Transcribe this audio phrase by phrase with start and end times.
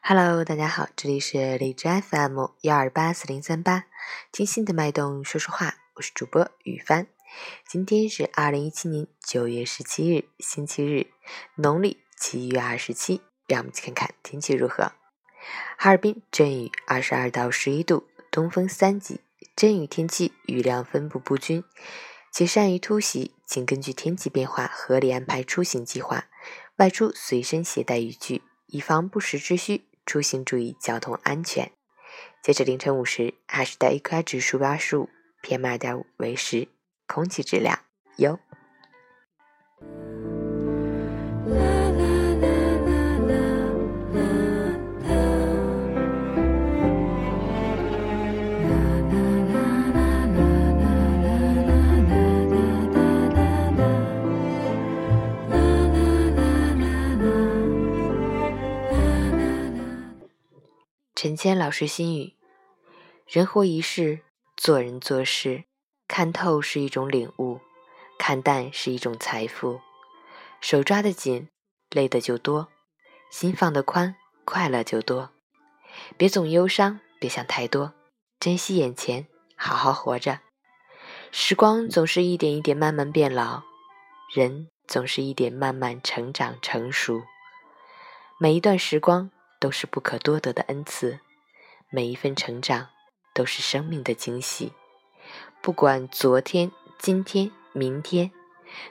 [0.00, 3.84] hello 大家好这里是荔枝 fm 幺二八四零三八
[4.32, 7.08] 听心的脉动说说话我是主播雨帆。
[7.66, 11.08] 今天是二零一七年九月十七日星期日
[11.56, 14.92] 农历七月二十七让我们去看看天气如何。
[15.76, 19.20] 哈尔滨阵雨二十二到十一度东风三级
[19.54, 21.62] 阵雨天气雨量分布不均
[22.30, 26.26] 且善于突袭，请根据天气变化合理安排出行计划，
[26.76, 29.84] 外出随身携带雨具，以防不时之需。
[30.06, 31.70] 出行注意交通安全。
[32.42, 35.10] 截止凌晨五时，哈市的 AQI 指数为二十五
[35.42, 36.68] ，PM 二点五为十，
[37.06, 37.80] 空气质量
[38.16, 38.38] 优。
[61.20, 62.34] 陈谦老师心语：
[63.26, 64.20] 人活一世，
[64.56, 65.64] 做人做事，
[66.06, 67.58] 看透是一种领悟，
[68.16, 69.80] 看淡是一种财富。
[70.60, 71.48] 手抓得紧，
[71.90, 72.68] 累的就多；
[73.32, 75.30] 心放得宽，快乐就多。
[76.16, 77.94] 别总忧伤，别想太多，
[78.38, 80.38] 珍惜眼前，好好活着。
[81.32, 83.64] 时光总是一点一点慢慢变老，
[84.32, 87.22] 人总是一点慢慢成长成熟。
[88.38, 89.32] 每一段时光。
[89.58, 91.20] 都是不可多得的恩赐，
[91.90, 92.88] 每一份成长
[93.34, 94.72] 都是生命的惊喜。
[95.60, 98.30] 不管昨天、今天、明天，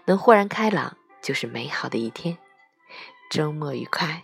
[0.06, 2.38] 能豁然开朗就是美好的一天。
[3.30, 4.24] 周末愉快。